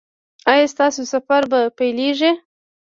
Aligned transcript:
ایا 0.51 0.65
ستاسو 0.73 1.01
سفر 1.13 1.41
به 1.51 1.59
پیلیږي؟ 1.77 2.31